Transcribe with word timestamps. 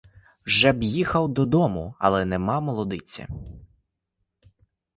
Вже 0.45 0.73
б 0.73 0.83
їхав 0.83 1.29
додому, 1.33 1.95
але 1.99 2.25
нема 2.25 2.59
молодиці. 2.59 3.27